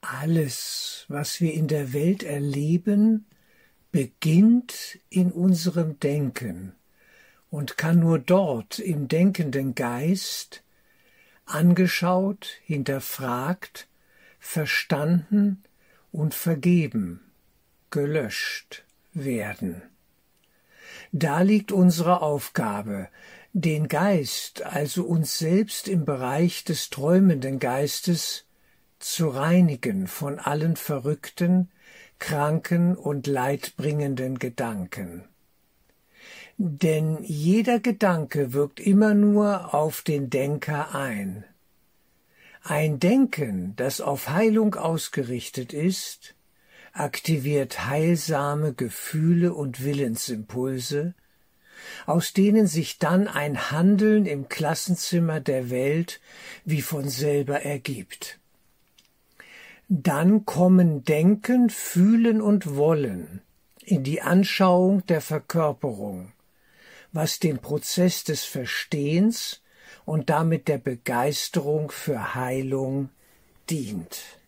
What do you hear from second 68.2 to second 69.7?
des Verstehens